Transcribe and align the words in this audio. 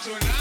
It's 0.00 0.37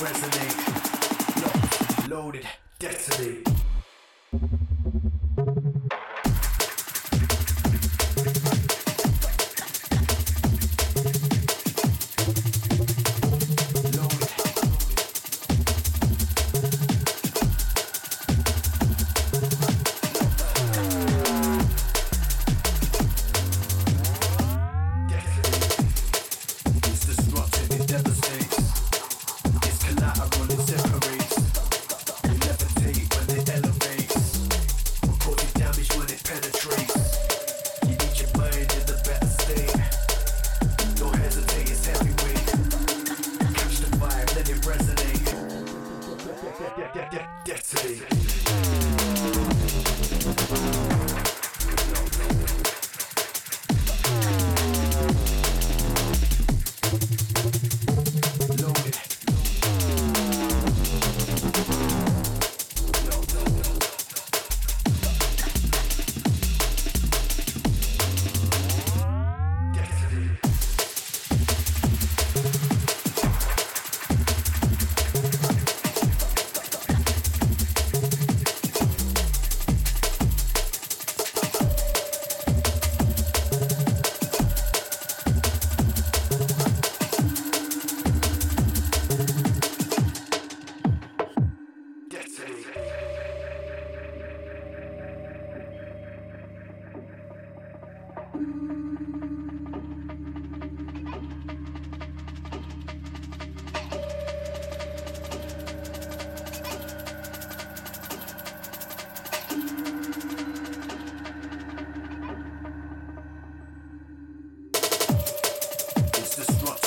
resonate. 0.00 0.54
Loaded, 1.42 2.10
loaded, 2.10 2.46
detonate. 2.78 4.67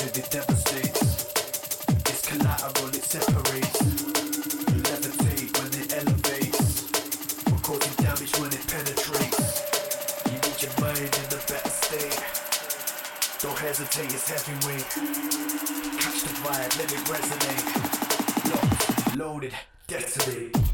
it 0.07 0.29
devastates. 0.31 1.25
It's 2.09 2.21
collateral, 2.25 2.89
it 2.89 3.03
separates. 3.03 3.81
Levitate 4.87 5.51
when 5.57 5.71
it 5.81 5.93
elevates. 5.93 6.89
We're 7.45 7.59
causing 7.59 7.95
damage 8.03 8.33
when 8.39 8.51
it 8.51 8.65
penetrates. 8.67 9.39
You 10.25 10.37
need 10.41 10.61
your 10.61 10.73
mind 10.81 10.99
in 10.99 11.27
the 11.29 11.39
better 11.47 11.69
state. 11.69 12.19
Don't 13.41 13.59
hesitate, 13.59 14.13
it's 14.13 14.29
heavyweight. 14.29 14.89
Catch 15.99 16.21
the 16.23 16.33
vibe, 16.41 16.73
let 16.79 16.91
it 16.91 17.03
resonate. 17.11 17.67
Loaded, 19.17 19.53
Deadly. 19.87 20.70